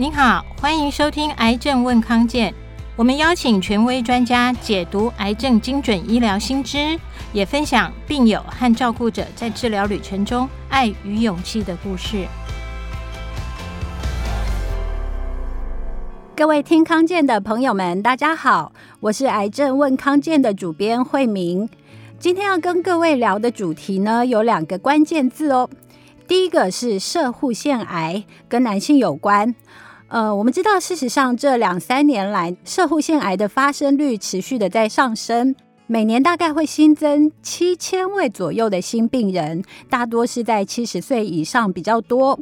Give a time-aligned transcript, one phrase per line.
[0.00, 2.50] 您好，欢迎收听《癌症问康健》，
[2.96, 6.98] 我们邀请权威专家解读癌症精准医疗新知，
[7.34, 12.26] 也分享病友和照顾者在治疗旅程中爱与勇气的故事。
[16.34, 21.68] 各位听康健的朋友们，大家好，我是《癌症问康健》的主编惠明。
[22.18, 25.68] 今天要跟各位聊的主题呢，有两个关键字哦。
[26.26, 29.54] 第一个是射护腺癌，跟男性有关。
[30.10, 35.54] 呃，我们知道，事实上这两三年来，射护腺癌的发生率持续的在上升，
[35.92, 42.38] 每年大概会新增七千位左右的新病人，大多是在七十岁以上比较多。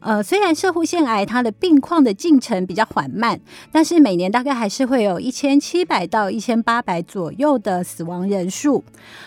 [0.00, 3.38] 呃，虽然摄护腺癌它的病况的进程比较缓慢，
[3.70, 8.82] 但是每年大概还是会有一千七百到一千八百左右的死亡人数。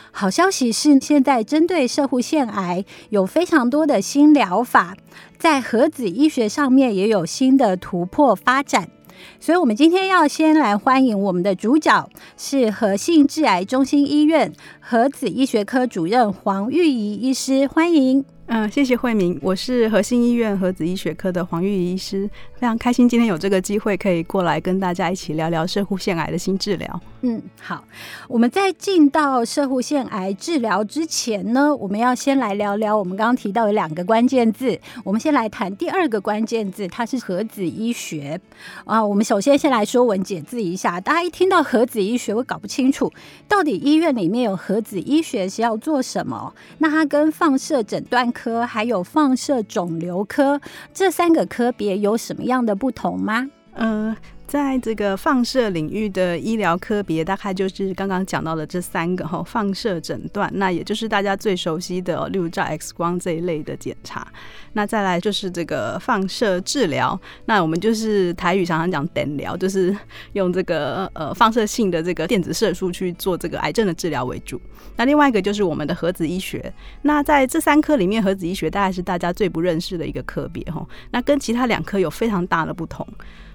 [0.09, 4.97] 好消息是，现在针对摄护腺癌有非常多的新疗法，
[5.37, 8.89] 在核子医学上面也有新的突破发展。
[9.39, 18.38] 所以，我们今天要先来欢迎我们的主角，是和信致癌中心医院核子医学科主任黄玉仪医师，欢迎。
[18.51, 27.01] 嗯，谢谢慧明，我是和信医院核子医学科的黄玉仪医师，非常开心今天有这个机会可以过来跟大家一起聊聊射护腺癌的新治疗。
[27.21, 27.83] 嗯，好，
[28.27, 34.79] 我们在进到射护腺癌治疗之前呢，我们要先来聊聊我们刚刚提到的两个关键字。
[35.03, 38.41] 我们先来谈第二个关键字，它是核子医学
[38.85, 39.05] 啊。
[39.05, 43.13] 我们首先先来说文解字一下，大家一听到核子医学会搞不清楚，
[43.47, 46.51] 到底医院里面有核子医学是要做什么？
[46.79, 50.61] 那它跟放射诊断科还有放射肿瘤科
[50.93, 53.49] 这三个科别有什么样的不同吗？
[53.75, 54.15] 嗯。
[54.49, 64.27] 在这个放射领域的医疗科别，大概就是刚刚讲到的这三个哈，放射诊断，那也就是大家最熟悉的，例如照 X 光这一类的检查。
[64.73, 69.95] 那再来就是这个放射治疗，那我们就是台语常常讲等疗，就是
[70.33, 74.59] 用这个呃放射性的这个电子射术去做这个癌症的治疗为主。
[74.95, 76.73] 那另外一个就是我们的核子医学。
[77.03, 80.83] 那在这三科里面，核子医学大概是大家最不认识的一个科别哈。
[81.11, 83.07] 那跟其他两科有非常大的不同。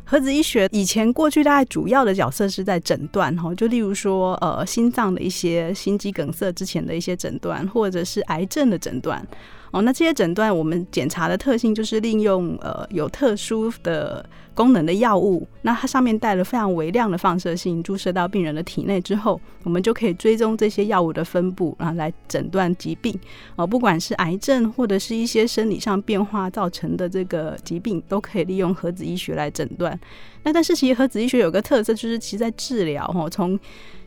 [0.05, 9.27] 核子医学以前过去大概主要的角色是在诊断哈，就例如说呃心脏的一些心肌梗塞之前的一些诊断，或者是癌症的诊断。
[9.75, 14.25] 哦，那这些诊断我们检查的特性就是利用呃有特殊的
[14.55, 23.13] 功能的药物，那它上面带了非常微量的放射性注射到病人的体内之后，我们就可以追踪这些药物的分布，然后来诊断疾病。
[23.57, 29.99] 哦，不管是癌症或者是一些生理上变化造成的这个疾病，都可以利用核子医学来诊断。
[30.45, 33.59] 那但是其实核子医学有个特色，就是其实在治疗哦，从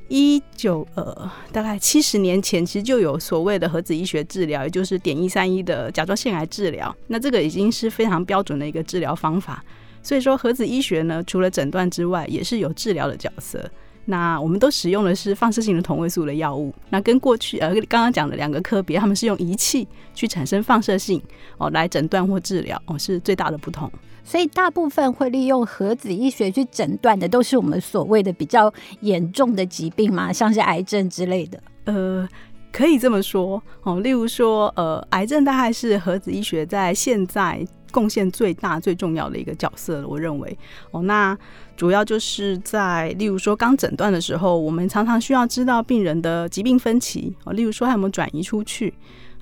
[0.10, 6.96] 一九呃，大概七十年前，其实就有所谓的核子医学治疗，也就是碘一三一的甲状腺癌治疗。
[7.08, 9.64] 那这个已经是非常标准的一个治疗方法。
[10.02, 13.70] 所以说，核子医学呢，除了诊断之外，也是有治疗的角色。
[14.10, 16.74] 那我们都使用的是放射性的同位素的药物。
[16.90, 21.22] 那跟过去呃刚刚讲的两个科别，他们是用仪器去产生放射性
[21.58, 23.92] 哦来诊断或治疗哦，是最大的不同。
[24.24, 31.62] 所以大部分会利用核子医学去诊断的，都是我们所谓的比较严重的疾病嘛，像是癌症之类的。
[31.86, 32.28] 呃，
[32.72, 34.02] 可以这么说哦。
[34.02, 40.08] 例如说，呃，癌症大概是核子医学在现在贡献最大、最重要的一个角色了。
[40.08, 40.58] 我认为
[40.92, 41.38] 哦，那
[41.78, 48.94] 主要就是在例如说刚诊断的时候，我们常常需要知道病人的疾病分期哦，例如说他有没有转移出去。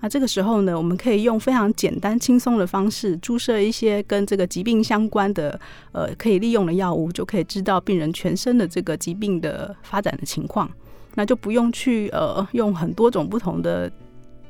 [0.01, 5.57] 那这个时候呢，我们可以用非常简单轻松的方式注射一些跟这个疾病相关的
[5.94, 10.69] 呃可以利用的药物，就可以知道病人全身的这个疾病的发展的情况。
[11.16, 13.90] 那就不用去呃用很多种不同的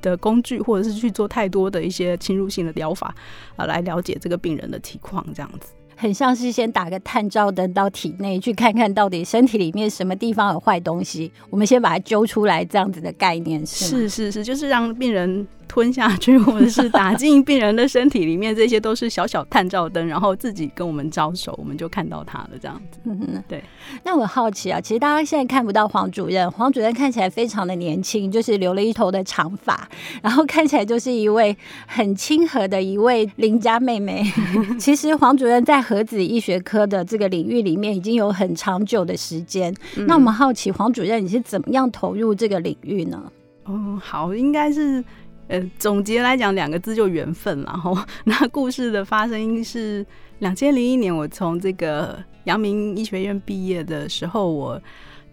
[0.02, 3.14] 的工具，或者是去做太多的一些侵入性的疗法
[3.56, 5.72] 啊，来了解这个病人的体况这样子。
[5.96, 13.86] 很像是先打个探照灯到体内去看看到底身体里面什么地方有坏东西，我们先把它揪出来，这样子的概念是？
[13.86, 15.48] 是是是，就是让病人。
[15.68, 23.00] 吞下去，或者是打进病人的身体里面，这些都是小小探照灯，然后自己跟我们招手，我们就看到他了，这样子。
[23.48, 23.64] 对。
[24.04, 29.88] 那我好奇啊，其实大家现在看不到黄主任，黄主任看起来非常的年轻，就是留了一头的长发，
[30.22, 34.24] 然后看起来就是一位很亲和的一位邻家妹妹。
[34.80, 39.74] 其实黄主任在核子医学科的这个领域里面已经有很长久的时间。
[39.98, 40.06] 嗯。
[40.08, 43.24] 那我们好奇黄主任你是怎么样投入这个领域呢？
[43.66, 45.04] 哦，好，应该是。
[45.48, 47.64] 呃，总结来讲，两个字就缘分。
[47.64, 50.06] 然后，那故事的发生是
[50.40, 54.82] 两千零一年，我从这个阳明医学院毕业的时候，我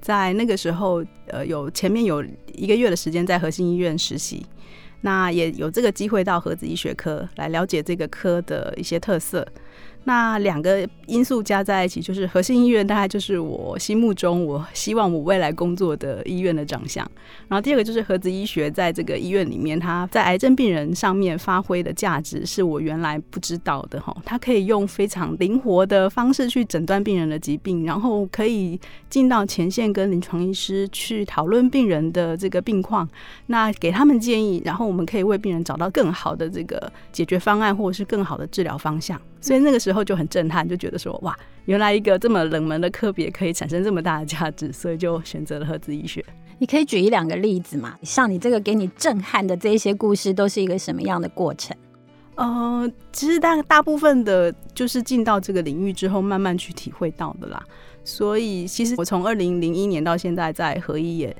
[0.01, 2.23] 在那个时候，呃，有前面有
[2.55, 4.45] 一个月的时间在核心医院实习，
[5.01, 9.47] 那也有这个机会到核子医学科来了解这个科的一些特色。
[10.05, 17.09] 那两个因素加在一起，就是核心医院大概就是我心目中我希望我未来工作的医院的长相。
[17.49, 24.17] 然后第二个就是核子医学在这个医院里面，它在癌症病人上面发挥的价值是我原来不知道的哈。
[24.25, 33.09] 它可以用非常灵活的方式去诊断病人的疾病，然后可以进到前线跟临床医师去讨论病人的这个病况，
[33.47, 39.21] 那给他们建议，然后我们可以为病人找到更好的这个解决方案，或者是更好的治疗方向。
[39.43, 41.37] 所以那个时候就很震撼，就觉得说哇，
[41.67, 46.25] 原来一个这么冷门的科别可以产生这么大的价值，所以就选择了核子医学。
[46.59, 47.99] 你可以举一两个例子嘛？
[48.03, 51.77] 像你这个给你震撼的这一些故事，都是一个什么样的过程？
[52.37, 57.63] 呃，其实大大部分的，就是进到这个领域之后，慢慢去体会到的啦。
[58.05, 61.37] 所以其实我从二零零一年到现在在核医也。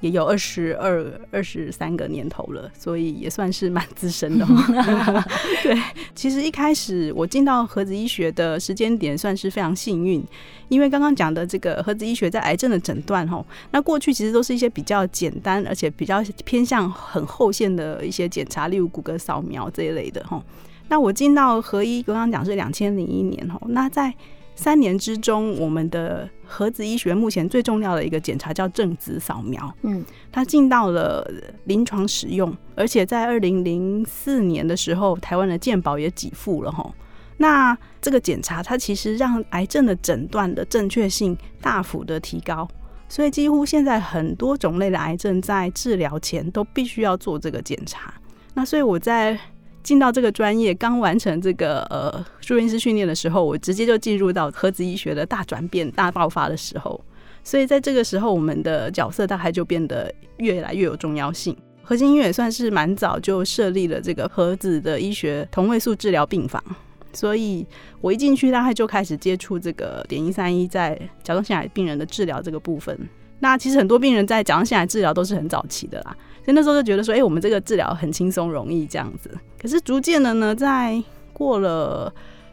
[0.00, 4.46] 也有二十二、二十三个年头了，所以也算是蛮资深的。
[5.62, 5.76] 对，
[6.14, 10.22] 其实一开始我进到核子医学的时间点算是非常幸运，
[10.68, 20.42] 因为刚刚讲的这个核子医学在癌症的诊断，吼，那过去其实都是一些比较简单，而且比较偏向很后线的一些检查，例如骨骼扫描这一类的，吼。
[20.88, 24.14] 那我进到核医，刚刚讲是两千零一年，吼，那在。
[24.58, 31.24] 三年之中，我们的核子医学目前最重要的一个检查叫正子扫描，嗯，它进到了
[31.66, 36.92] 临床使用，而且在二零零四年的时候，台湾的健保也给付了吼。
[37.36, 42.66] 那这个检查它其实让癌症的诊断的正确性大幅的提高，
[43.08, 48.12] 所以几乎现在很多种类的癌症在治疗前都必须要做这个检查。
[48.54, 49.38] 那所以我在。
[49.88, 57.02] 进到这个专业，刚完成这个呃住院师训练的时候，我直接就进入到核子医学的大转变、大爆发的时候。
[57.42, 61.56] 所以在这个时候，我们的角色大概就变得越来越有重要性。
[61.82, 66.62] 核心医院也算是蛮早就设立了这个核子的医学同位素治疗病房，
[67.14, 67.66] 所以
[68.02, 72.94] 我一进去，大概就开始接触这个点一三一在甲状腺癌病人的治疗这个部分。
[73.40, 76.14] 那其实很多病人在甲状腺癌治疗都是很早期的啦。
[76.54, 79.30] 那时候就觉得说，哎、我们这个治疗很轻松容易这样子。
[79.60, 81.02] 可是逐渐的呢，在
[81.32, 82.12] 过了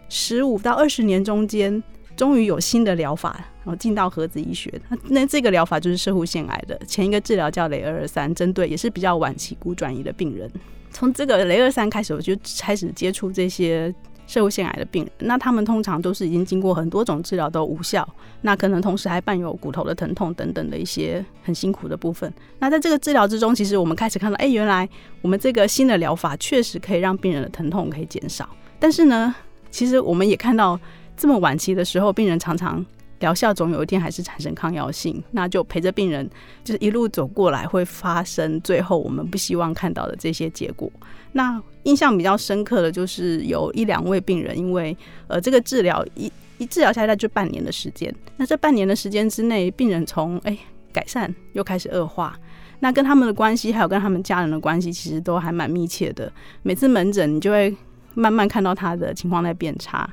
[0.10, 1.82] 十五到二十年中间，
[2.16, 4.74] 终于有新的疗法，然后进到核子医学。
[5.10, 10.50] 那这个疗法就是射护腺癌的前一个治疗叫雷二二三，针对也是比较晚期骨转移的病人。
[10.92, 13.94] 从这个雷二三开始，我就开始接触这些。
[14.28, 18.08] 社会腺癌的病人，那他们通常都是已经经过很多种治疗都无效，
[18.42, 22.32] 那可能同时还伴有骨头的疼痛等等的一些很辛苦的部分。
[22.60, 24.88] 那在这个治疗之中，其实我们开始看到，哎、原来
[25.22, 28.50] 我们这个新的疗法确实可以让病人的疼痛可以减少。
[28.80, 29.34] 但是呢，
[29.70, 30.80] 其实我们也看到，
[31.16, 32.86] 这么晚期的时候，病人常常
[33.20, 36.30] 疗效总有一天还是产生抗药性，那就陪着病人
[36.64, 40.92] 就是一路走过来，会发生最后我们不希望看到的这些结果。
[41.38, 44.96] 那印象比较深刻的就是有一两位病人，因为
[45.28, 50.58] 呃这个治疗一一治疗下来就半年的时间，那这半年的时间之内，病人从哎
[50.94, 52.40] 改善又开始恶化，
[52.80, 56.32] 那跟他们的关系还有跟他们家人的关系其实都还蛮密切的。
[56.64, 57.76] 每次门诊你就会
[58.14, 60.10] 慢慢看到他的情况在变差。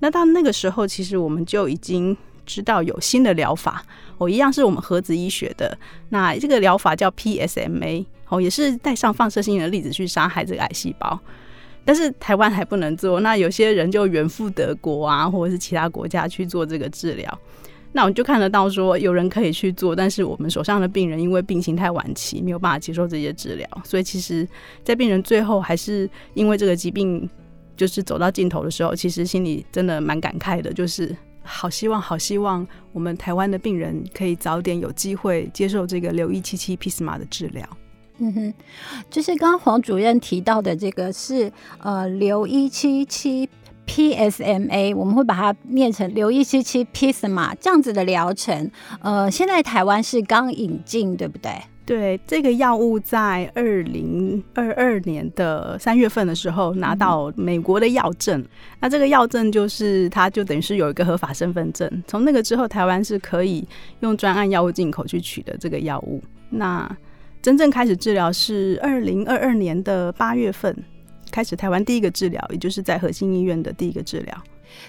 [0.00, 3.82] 那到那个时候，其实我们就已经知道有新的疗法，
[4.18, 5.78] 哦，一样是我们核子医学的，
[6.10, 8.04] 那这个疗法叫 PSMA。
[8.28, 11.18] 哦，也是带上放射性的粒子去杀害这个癌细胞，
[11.84, 13.20] 但是台湾还不能做。
[13.20, 17.38] 那有些人就远赴德国啊，或者是其他国家去做这个治疗。
[17.90, 23.66] 那我们就看得到说，有人可以去做，但是我们手上的病人因为病情太晚期，没有办法接受这些治疗。
[23.82, 24.46] 所以其实，
[24.84, 27.28] 在病人最后还是因为这个疾病
[27.78, 37.66] 就是走到尽头的时候，其实心里真的蛮感慨的，就是好希望、好希望我们台湾的病人可以早点有机会接受这个留一七七 PISMA 的治疗。
[38.18, 38.54] 嗯哼，
[39.08, 41.50] 就是刚刚黄主任提到的这个是
[41.82, 43.48] 呃留一七七
[43.86, 48.70] PSMA，我们会把它念成留一七七 PSMA 这样子的疗程。
[49.00, 51.52] 呃，现在台湾是刚引进，对不对？
[51.86, 58.44] 对，这个药物在二零二二年的三月份的时候拿到美国的药证，
[58.78, 61.90] 那这个药证就是它就等于是有一个合法身份证。
[62.06, 63.66] 从那个之后，台湾是可以
[64.00, 66.22] 用专案药物进口去取得这个药物。
[66.50, 66.86] 那
[67.48, 70.76] 真正开始治疗是二零二二年的八月份
[71.30, 74.36] 开始，台湾第一个治疗，也就是在核心医院的第一个治疗。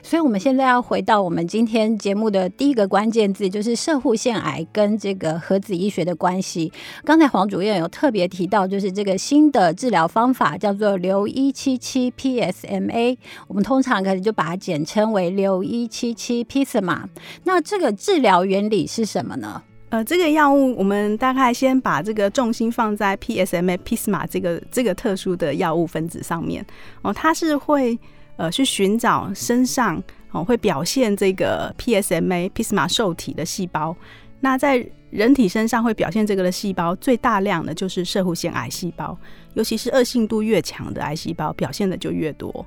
[0.04, 6.70] 所以，我们现在要回到我们今天节目的第一个关键字，就是摄护腺癌跟这个核子医学的关系。
[7.06, 17.06] 刚才黄主任有特别提到，就是这个新的治疗方法叫做留一七七 PSMA，我们通常可能就把它简称为留一七七 PSMA。
[17.46, 19.64] 那这个治疗原理是什么呢？
[19.90, 26.64] 呃，这个药物我们大概先把这个重心放在 PSMA PISMA 这个这个特殊的药物分子上面
[27.02, 27.98] 哦，它是会
[28.38, 33.96] 呃去寻找身上哦会表现这个 PSMA Pisma 受体的细胞。
[34.42, 39.18] 那在人体身上会表现这个的细胞最大量的就是射护腺癌细胞，
[39.56, 42.64] 尤其是恶性度越强的癌细胞表现的就越多。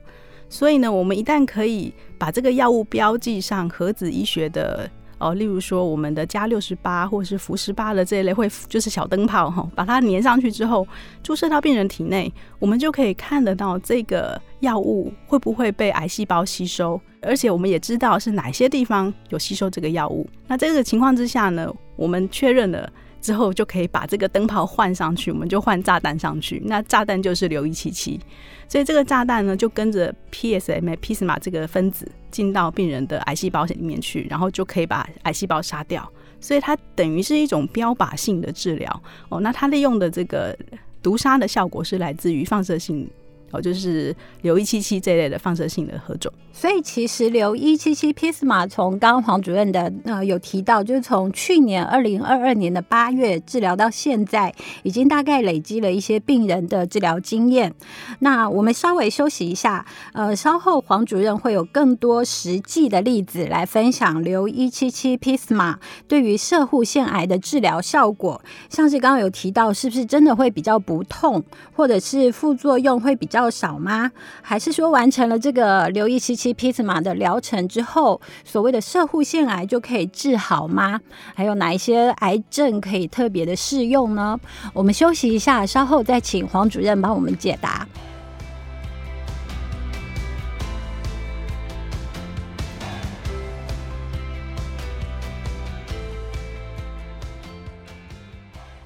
[0.48, 4.90] 所以呢，我们一旦可以把这个药物标记上核子医学的
[5.22, 10.86] 哦，例如说我们的加六十八或者是氟十八的这一类，会就是小灯泡哈，把它粘上去之后，
[11.22, 20.28] 注射到病人体内，我们就可以看得到这个药物会不会被癌细胞吸收，而且我们也知道是哪些地方有吸收这个药物。
[20.48, 22.92] 那这个情况之下呢，我们确认了。
[23.22, 26.60] 之后就可以把这个灯泡换上去，我们就换炸弹上去。
[26.66, 28.20] 那炸弹就是硫一七七，
[28.68, 36.06] 所以这个炸弹呢就跟着 PSMA PSMA 这个分子进到病人的癌细胞里面去，然后就可以把癌细胞杀掉。
[36.40, 39.40] 所以它等于是一种标靶性的治疗哦。
[39.40, 40.54] 那它利用的这个
[41.00, 43.08] 毒杀的效果是来自于放射性。
[43.54, 57.74] 哦，就是硫一七七这类的放射性的核种，所以其实硫一七七 Pisma 从刚刚黄主任的呃有提到，就是从去年二零二二年的八月治疗到现在，已经大概累积了一些病人的治疗经验。
[58.20, 71.42] 那我们稍微休息一下，呃，稍后黄主任会有更多实际的例子来分享硫一七七 Pisma 对于射护腺癌的治疗效果，像是刚刚有提到，是不是真的会比较不痛，
[71.74, 74.12] 或者是副作用会比较少吗？
[74.40, 81.00] 还是说完成了这个硫一七七 Pisma 的疗程之后，所谓的射护腺癌就可以治好吗？
[81.34, 84.38] 还有哪一些癌症可以特别的适用呢？
[84.72, 87.86] 我们休息一下，稍后再请黄主任帮我们解答。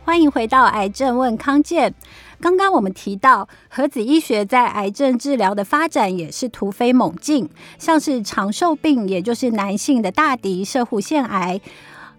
[0.04, 1.92] 欢迎回到癌症问康健。
[2.40, 11.61] 刚刚我们提到，核子医学在癌症治疗的发展也是突飞猛进，像是长寿病，也就是男性的大敌射护腺癌。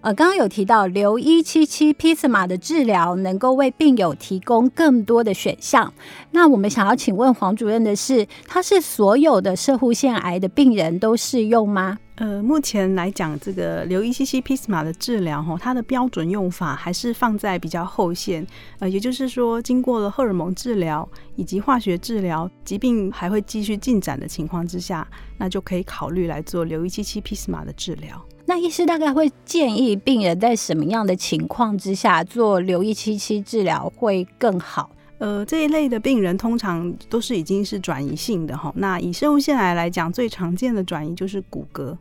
[0.02, 5.92] 呃，刚刚有提到硫一七七 Pisma 的治疗能够为病友提供更多的选项。
[6.32, 11.98] 那我们想要请问黄主任的是，它是所有的射护腺癌的病人都适用吗？
[12.18, 18.46] 呃，目前来讲，这个硫一七七 Pisma 的治疗，哈，它的标准用法还是放在比较后线。
[18.80, 25.08] 呃，也就是说，经过了荷尔蒙治疗以及化学治疗，疾病还会继续进展的情况之下，
[25.38, 28.20] 那就可以考虑来做硫一七七 Pisma 的治疗。
[28.48, 34.90] 那医师大概会建议病人在什么样的情况之下做硫一七七治疗会更好？
[35.20, 38.72] 呃，这一类的病人通常都是已经是转移性的哈。
[38.76, 41.98] 那以生物腺癌来讲，最常见的转移就是骨骼。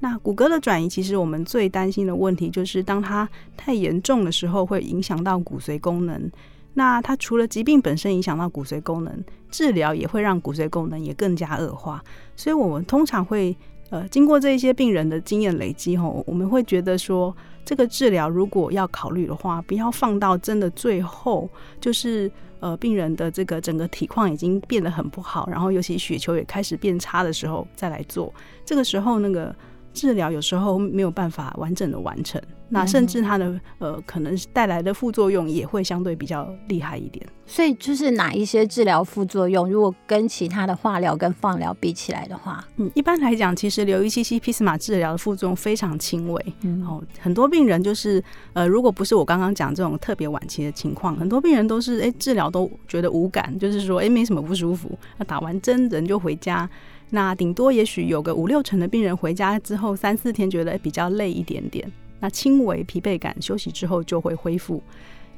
[0.00, 6.30] 那骨骼的转移，其实我们最担心的问题就是，当它太严重的时候，会影响到骨髓功能。
[6.74, 12.02] 那它除了疾病本身影响到骨髓功能，治疗也会让骨髓功能也更加恶化。
[12.34, 13.56] 所以我们通常会。
[13.90, 21.48] 呃，经过这一些病人的经验累积吼，我们会觉得说，这个治疗如果要考虑的话，不要放到真的最后，
[21.80, 28.32] 就是呃，病人的这个整个体况已经变得很不好，然后尤其血球也开始变差的时候再来做，
[28.64, 29.54] 这个时候那个。
[29.96, 32.38] 治疗有时候没有办法完整的完成，
[32.68, 37.24] 那甚至它的呃可能带来的副作用也会相对比较厉害一点。
[37.48, 46.54] 所以就是哪一些治疗副作用，如果跟其他的化疗跟放疗比起来的话，嗯，一般来讲，其实留一七七 Pisma 治疗的副作用非常轻微。
[46.62, 48.20] 嗯，哦，很多病人就是
[48.52, 56.68] 呃，如果不是我刚刚讲这种特别晚期的情况，很多病人都是哎治疗都觉得无感，就是说哎没什么不舒服，那打完针人就回家。
[57.10, 61.88] 那顶多也许有个五六成的病人回家之后三四天觉得比较累一点点，
[62.20, 64.82] 那轻微疲惫感休息之后就会恢复。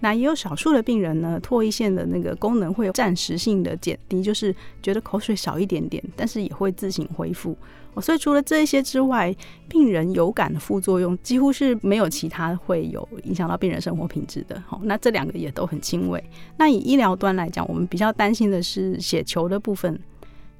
[0.00, 7.56] 那也有少数的病人呢，唾液腺的那个功能会有暂时性的减低，就是觉得口水少一点点，但是也会自行恢复。
[8.00, 9.34] 所以除了这些之外，
[9.68, 14.62] 病人有感的副作用几乎是没有其他会有影响到病人生活品质的。
[14.68, 16.22] 好，那这两个也都很轻微。
[16.58, 19.98] 那以医疗端来讲，我们比较担心的是血球的部分。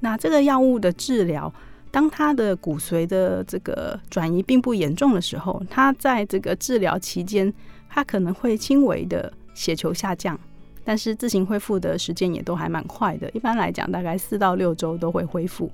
[0.01, 1.53] 那这个药物的治疗，
[1.91, 7.53] 当他的骨髓的这个转移并不严重的时候，他在这个治疗期间，
[7.89, 10.39] 他可能会轻微的血球下降，
[10.85, 13.29] 但是自行恢复的时间也都还蛮快的。
[13.31, 15.71] 一般来讲，大概四到六周都会恢复。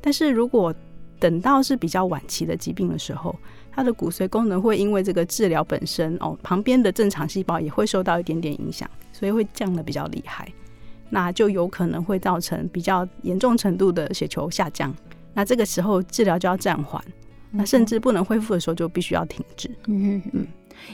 [0.00, 0.74] 但是如果
[1.20, 3.34] 等到是比较晚期的疾病的时候，
[3.72, 10.46] 他的骨髓功能会因为这个治疗本身哦，旁边的正常细胞也会受到一点点影响，所以会降得比较厉害。
[11.10, 14.92] 那就有可能会造成比较严重程度的血球下降，
[15.34, 17.02] 那这个时候治疗就要暂缓，
[17.50, 19.68] 那甚至不能恢复的时候就必须要停止。
[19.86, 20.46] 嗯嗯嗯。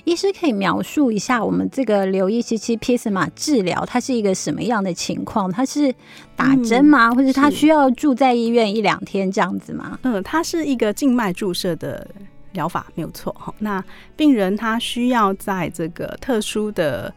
[0.05, 5.51] 医师可以描述一下我们这个硫一七七 Pisma 治疗，它是一个什么样的情况？
[5.51, 5.93] 它是
[6.37, 7.09] 打针吗？
[7.09, 9.99] 嗯、或者它需要住在医院一两天这样子吗？
[10.03, 12.07] 嗯，它是一个静脉注射的
[12.53, 13.53] 疗法，没有错哈。
[13.59, 13.83] 那
[14.17, 17.13] 病人他需要在这个特殊的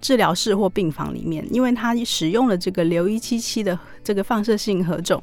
[0.00, 5.20] 治疗室或病房里面，因为他使用了这个硫一七七的这个放射性核种，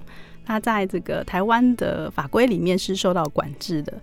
[0.51, 3.93] 它在这个台湾的法规里面是受到管制的。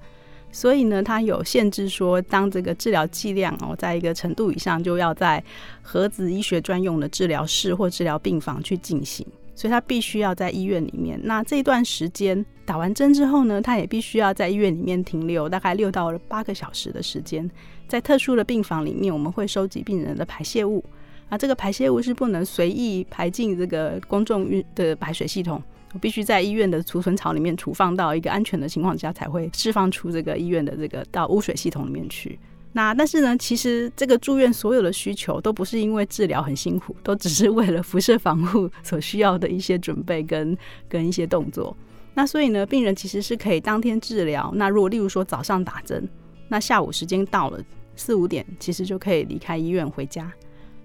[0.50, 5.44] 所以呢，它有限制说，当这个治疗剂量哦，在一个程度以上，就要在
[5.82, 9.26] 核子医学专用的治疗室或治疗病房去进行。
[9.54, 11.20] 所以它必须要在医院里面。
[11.24, 17.48] 那这段时间打完针之后呢，它也必须要在医院里面停留大概六到八个小时的时间。
[17.86, 20.82] 在特殊的病房里面，我们会收集病人的排泄物，
[21.28, 25.62] 啊，这个排泄物是不能随意排进这个公众的排水系统。
[25.92, 32.38] 我必须在医院的储存槽里面储放到一个安全的情况下，才会释放出这个医院的这个到污水系统里面去。
[32.72, 40.56] 那但是呢，其实这个住院所有的需求都不是因为治疗很辛苦，都只是为了辐射防护 所需要的一些准备跟
[40.88, 41.74] 跟一些动作。
[42.14, 44.52] 那所以呢，病人其实是可以当天治疗。
[44.54, 46.06] 那如果例如说早上打针，
[46.48, 47.58] 那下午时间到了
[47.96, 50.30] 四五点，其实就可以离开医院回家。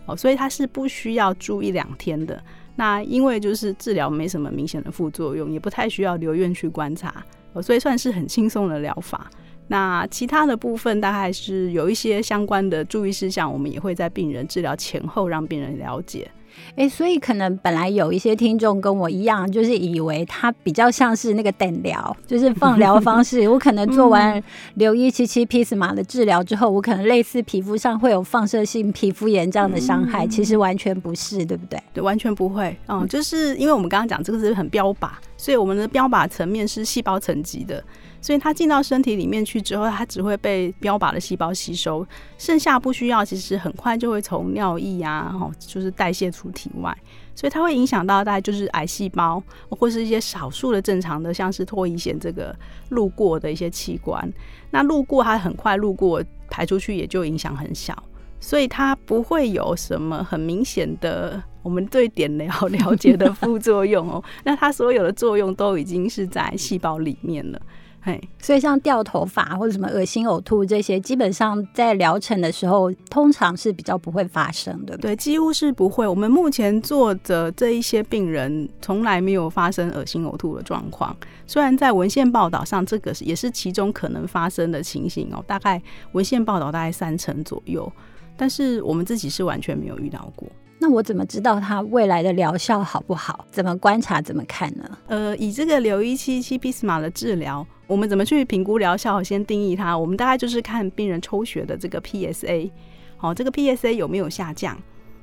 [0.06, 2.42] 哦，所以他是不需要住一两天的。
[2.76, 9.30] 那因为就是治疗没什么明显的副作用，也不太需要留院去观察，哦所以算是很轻松的疗法。
[9.68, 16.30] 那其他的部分大概是有一些相关的注意事项，我们也会在病人治疗前后让病人了解。
[16.76, 23.48] 哎、欸，所以可能本来有一些听众跟我一样，就是以为它比较像是那个等疗，就是放疗方式。
[23.50, 24.42] 我可能做完
[24.76, 31.80] 硫一七七 Pisma 的治疗之后，我可能类似皮肤上会有放射性皮肤炎这样的伤害，其实完全不是，对不对？
[31.94, 32.76] 对，完全不会。
[32.88, 37.84] 嗯，就是因为我们刚刚讲这个是很标靶，所以我们的标靶层面是细胞层级的。
[38.24, 46.98] 所以它进到身体里面去之后，它只会被标靶的细胞吸收，剩下不需要，其实很快就会从尿液啊，然后就是代谢出体外。
[47.36, 52.56] 所以它会影响到大概就是癌细胞，或是一些少数的正常的，像是唾液腺这个
[52.90, 54.34] 路过的一些器官。
[54.72, 57.94] 那路过它很快路过排出去，也就影响很小，
[58.40, 64.24] 所以它不会有什么很明显的我们对碘疗了解的副作用哦。
[64.46, 67.62] 那它所有的作用都已经是在细胞里面了。
[68.06, 75.12] 嘿，所以像掉头发或者什么恶心呕吐这些，基本上在疗程的时候，通常是比较不会发生的，对不对？
[75.12, 76.06] 对，几乎是不会。
[76.06, 81.16] 我们目前做的这一些病人，从来没有发生恶心呕吐的状况。
[81.48, 87.90] 虽然在文献报道上，这个也是其中可能发生的情形哦，大概文献报道大概三成左右，
[88.36, 90.46] 但是我们自己是完全没有遇到过。
[90.78, 93.46] 那我怎么知道它未来的疗效好不好？
[93.50, 94.22] 怎么观察？
[94.22, 94.98] 怎么看呢？
[95.08, 99.22] 呃，以这个硫一七七 Pisma 的治疗，我们怎么去评估疗效？
[99.24, 102.70] 先定义它，我们大概就是看病人抽血的这个 PSA，
[103.18, 104.78] 好、哦，这个 PSA 有没有下降？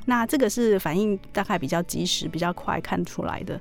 [0.06, 3.60] 那这个是反应大概比较及时、比较快看出来的。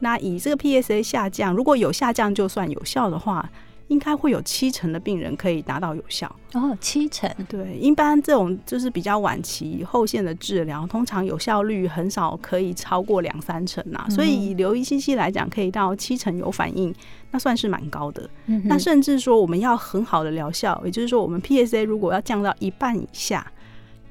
[0.00, 3.48] 那以这个 PSA 下降，如果有下降就算有效的话。
[3.88, 7.30] 应该会有七成的病人可以达到有效哦，七成。
[7.48, 14.10] 对，一般这种就是比较晚期后线的治疗，通常有效率很少可以超过两三成呐、啊嗯。
[14.10, 16.94] 所以以留一信息来讲，可以到七成有反应，
[17.30, 18.62] 那算是蛮高的、嗯。
[18.66, 23.46] 那甚至说我们要很好的疗效，也就是说我们 PSA 如果要降到一半以下，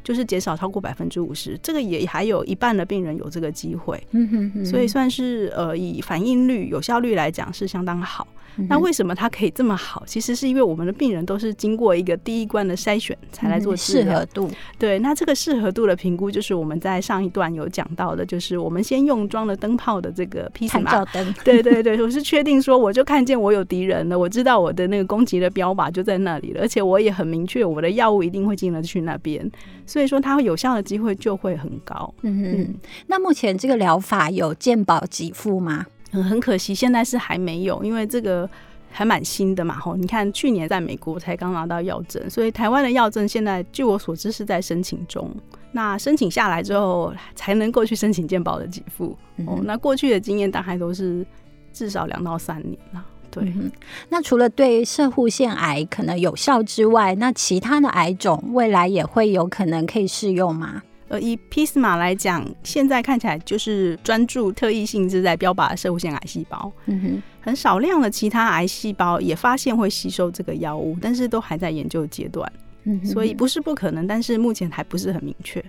[0.05, 4.01] 就是减少超过百分之五十，这个也还有一半的病人有这个机会。
[4.11, 8.25] 嗯哼哼，所以算是呃以反应率、有效率来讲是相当好。
[8.69, 10.01] 那为什么它可以这么好？
[10.07, 13.75] 其实是因为我们的病人都是经过一个第一关的筛选才来做。
[13.75, 14.49] 适合度。
[14.79, 20.49] 对，那这个适合度的评估就是我们在上一段有讲到的，就是我们先用装了灯泡的这个。
[20.69, 21.35] 探照灯。
[21.43, 29.51] 对对对，我是确定说，我就看见我有敌人了，我知道我的那个攻击的标靶就在那里了，而且我也很明确，我的药物一定会进得去那边，
[29.85, 32.13] 所以说它会有效的机会就会很高。
[32.21, 32.75] 嗯嗯。
[33.07, 35.85] 那目前这个疗法有健保给付吗？
[36.11, 38.49] 嗯，很可惜，现在是还没有，因为这个
[38.89, 39.75] 还蛮新的嘛。
[39.79, 45.29] 吼，你看去年在美国才刚拿到药证，所以台湾的药证现在据我所知是在申请中。
[45.71, 49.17] 那申请下来之后，才能够去申请健保的给付。
[49.45, 51.25] 哦，那过去的经验大概都是
[51.73, 53.05] 至少两到三年了。
[53.35, 53.71] 对，嗯，
[54.09, 60.81] 那除了对射护腺癌可能有效之外，那其他的癌种未来也会有可能可以适用吗？
[61.07, 72.51] 呃，以 Pisma 来讲，现在看起来就是专注特异性质在标靶的摄护腺癌细胞，嗯哼，很少量的其他癌细胞也发现会吸收这个药物，但是都还在研究阶段，
[72.85, 75.63] 嗯哼，所以不是不可能，但是目前还不是很明确，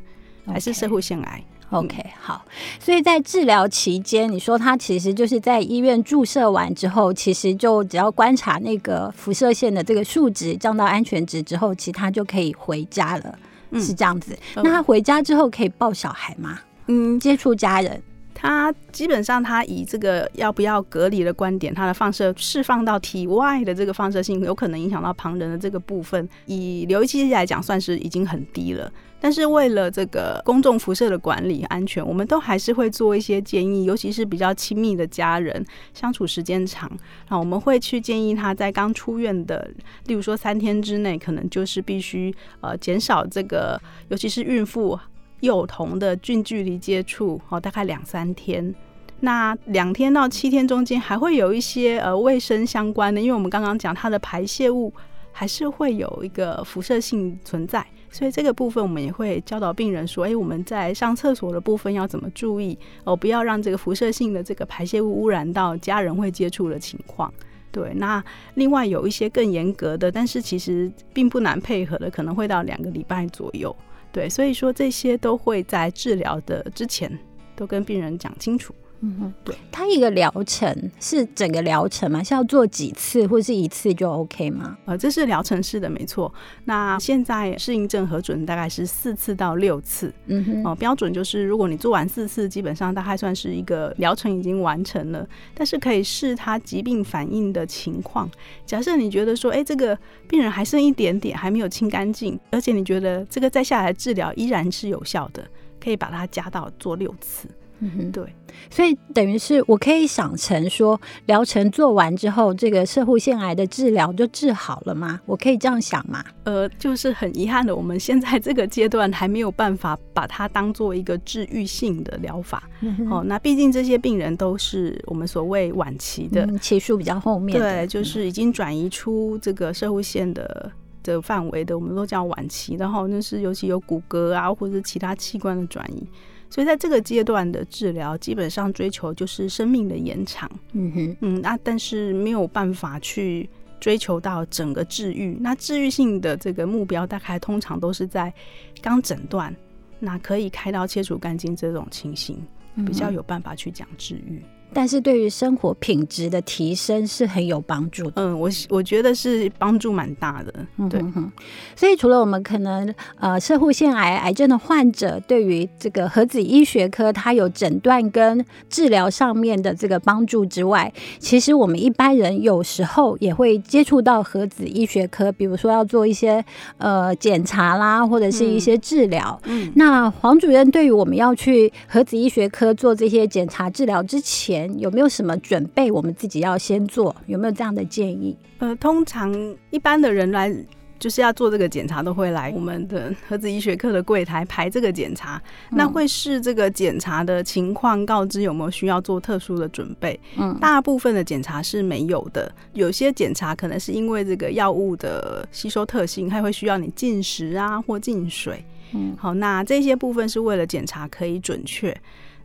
[0.47, 1.45] 还是射护腺癌。
[1.71, 2.45] OK，好。
[2.79, 13.39] 所以在治疗期间，你说他其实就是在医院注射完之后，其实就只要观察那个辐射线的这个数值降到安全值之后，其他就可以回家了，
[13.71, 14.39] 嗯、是这样子。
[14.55, 16.61] 那他回家之后可以抱小孩吗？
[16.87, 18.01] 嗯，接触家人。
[18.39, 28.93] 他基本上，他以这个要不要隔离的观点，他的放射释放到体外的这个放射性有可能影响到旁人的这个部分，以流仪器来讲，算是已经很低了。
[29.27, 36.89] 但是为了这个公众辐射的管理安全，我们都还是会做一些建议，尤其是比较亲密的家人，相处时间长，
[37.29, 39.69] 那我们会去建议他在刚出院的，
[40.05, 44.97] 例如说三天之内，可能就是必须呃减少这个，尤其是孕妇。
[45.41, 48.75] 幼童的近距离接触哦，大概两三天。
[49.21, 54.91] 那两天到七天中间还会有一些呃卫生相关的，因为我们刚刚讲它的排泄物
[55.33, 57.87] 还是会有一个辐射性存在，
[58.17, 67.31] 所以这个部分我们也会教导病人说，哎，我们在上厕所的部分要怎么注意哦，不要让这个辐射性的这个排泄物污染到家人会接触的情况。
[67.71, 68.25] 对，那
[68.55, 73.77] 另外有一些更严格的，但是其实并不难配合的，可能会到两个礼拜左右。
[74.11, 77.19] 对，所以说这些都会在治疗的之前
[77.55, 78.75] 都跟病人讲清楚。
[79.01, 82.23] 嗯哼，对，它一个疗程是整个疗程吗？
[82.23, 84.77] 是要做几次，或是一次就 OK 吗？
[84.87, 86.33] 呃，这是疗程式的，没错。
[86.65, 90.13] 那现在适应症核准大概是四次到六次。
[90.27, 95.29] 嗯哼，哦、呃，标准就是如果你做完四次，基本上大概算是一个疗程已经完成了。
[95.55, 98.29] 但是可以视他疾病反应的情况。
[98.65, 105.47] 假设你觉得说，哎，这个病人还剩一点点，还没有清干净，而且你觉得这个再下来治疗依然是有效的，
[105.79, 107.47] 可以把它加到做六次。
[107.81, 108.25] 嗯哼，对，
[108.71, 115.21] 所以等于是我可以想成说，疗程做完之后，这个射护腺癌的治疗就治好了吗？
[115.27, 116.25] 我可以这样想吗？
[116.45, 122.63] 呃，就是很遗憾的，我们现在这个阶段还没有办法把它当做一个治愈性的疗法。
[122.81, 132.75] 嗯、哦，那毕竟这些病人都是我们所谓晚期的，嗯、期数比较后面，对，就是已经转移出这个射护腺的的范围的，我们都叫晚期。
[132.77, 136.03] 然后那是尤其有骨骼啊，或者其他器官的转移。
[136.49, 140.51] 所以在这个阶段的治疗，基本上追求就是生命的延长。
[140.73, 143.49] 嗯哼，嗯，那但是没有办法去
[143.81, 145.37] 追求到整个治愈。
[145.41, 148.33] 那治愈性的这个目标，大概通常都是在
[148.81, 149.55] 刚诊断，
[149.99, 152.43] 那可以开刀切除干净这种情形，
[152.87, 154.43] 比较有办法去讲治愈。
[154.77, 158.13] 但是对于生活品质的提升是很有帮助的。
[158.17, 160.53] 嗯，我我觉得是帮助蛮大的。
[160.91, 161.33] 对，嗯、哼
[161.75, 176.45] 所以除了我们可能呃，摄护腺癌癌症的患者对于这个核子医学科它有诊断跟治疗上面的这个帮助之外，其实我们一般人有时候也会接触到核子医学科，比如说要做一些
[176.77, 179.41] 呃检查啦，或者是一些治疗。
[179.45, 185.91] 嗯，那黄主任对于我们要去核子医学科做这些检查治疗之前，有没有什么准备？
[185.91, 188.37] 我们自己要先做，有没有这样的建议？
[188.59, 189.33] 呃，通常
[189.71, 190.53] 一般的人来
[190.99, 195.41] 就是要做这个检查，都会来我们的核子医学科的柜台排这个检查。
[195.71, 200.19] 嗯、那会视这个检查的情况，告知有没有需要做特殊的准备。
[200.39, 208.65] 嗯，大部分的检查是没有的，有些检查可能是因为这个药物的吸收特性，还会需要你进食啊或进水。
[208.95, 211.95] 嗯，好，那这些部分是为了检查可以准确。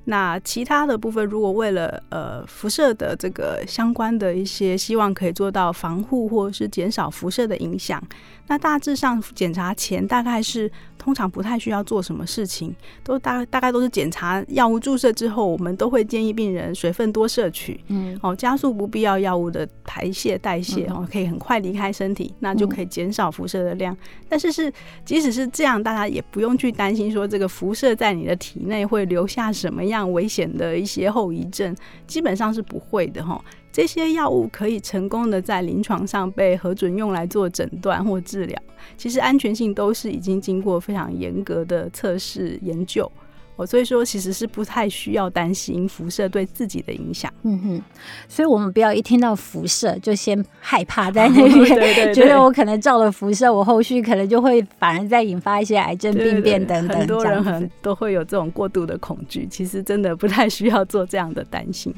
[0.06, 8.02] 那其他的部分，如果为了呃辐射的这个相关的一些，希望可以做到防护或者是减少辐射的影响，
[8.48, 10.72] 那大致上检查前大概是。
[11.02, 23.98] 通常不太需要做什么事情，都大大概都是检查药物注射之后，我们都会建议病人水分多摄取，嗯，哦，加速不必要药物的排泄代谢，哦，可以很快离开身体，那就可以减少辐射的量。
[24.30, 24.72] 但是是
[25.04, 33.44] 即使是这样，大家也不用去担心说这个辐射在你的体内会留下什么样危险的一些后遗症，基本上是不会的哈。
[33.72, 38.62] 这些药物可以成功的在临床上被核准用来做诊断或治疗，
[38.98, 43.10] 其实安全性都是已经经过非常严格的测试研究。
[43.58, 47.32] 哦，所以说其实是不太需要担心辐射对自己的影响。
[47.44, 47.82] 嗯哼，
[48.30, 56.98] 所以我们不要一听到辐射就先害怕在那边， 对对对，觉得我可能照了辐射，我后续可能就会反而再引发一些癌症病变等等。
[56.98, 61.94] 很多人很都会有这种过度的恐惧，其实真的不太需要做这样的担心。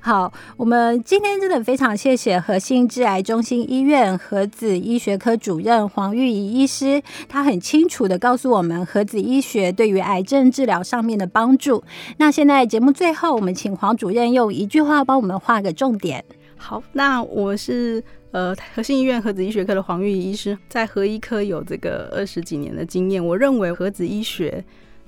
[0.00, 11.84] 好，我们今天真的非常谢谢核心致癌中心医院核子医学科主任黄玉仪医师，他很清楚地告诉我们核子医学对于癌症治疗上面的帮助。
[12.16, 16.24] 那现在节目最后，我们请黄主任用一句话帮我们画个重点。
[16.56, 24.64] 好，那我是呃核心医院核子医学科的黄玉仪医师，在核医科有这个二十几年的经验，我认为核子医学。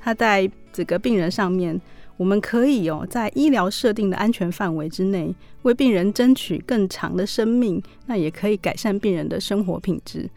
[0.06, 1.80] 它在这个病人上面，
[2.16, 10.30] 我们可以哦，在医疗设定的安全范围之内，为病人争取更长的生命，那也可以改善病人的生活品质。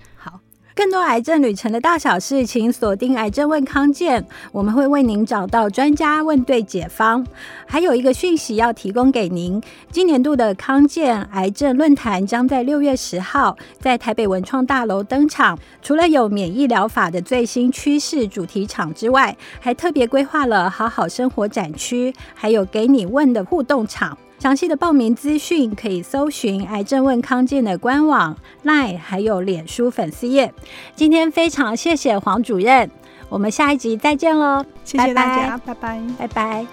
[0.78, 7.26] 更多癌症旅程的大小事，请锁定《癌症问康健》，我们会为您找到专家问对解方。
[7.66, 9.60] 还有一个讯息要提供给您：
[9.92, 15.58] 今年度的康健癌症论坛将在六月十号在台北文创大楼登场。
[15.82, 24.16] 除了有免疫疗法的最新趋势主题场之外，还特别规划了好好生活展区，还有给你问的互动场。
[24.40, 30.54] 详细的报名资讯可以搜寻“癌症问康健”的官网、LINE 还有脸书粉丝页。
[30.96, 32.90] 今天非常谢谢黄主任，
[33.30, 34.64] 我们下一集再见喽！
[34.86, 36.66] 谢谢大家，拜拜，拜拜。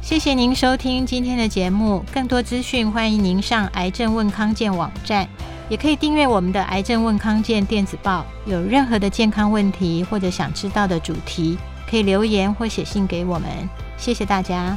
[0.00, 5.28] 谢谢您收听今天的节目，更多资讯欢迎您上“癌症问康健”网站，
[5.68, 8.24] 也可以订阅我们的“癌症问康健”电子报。
[8.46, 13.50] 有任何的健康问题或者想知道的主题，可以留言或写信给我们。
[13.98, 14.74] 谢谢大家。